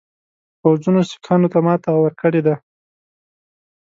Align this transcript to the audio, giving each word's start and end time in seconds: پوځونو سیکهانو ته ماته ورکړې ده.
پوځونو 0.61 1.01
سیکهانو 1.09 1.47
ته 1.53 1.59
ماته 1.65 1.89
ورکړې 2.03 2.41
ده. 2.47 2.55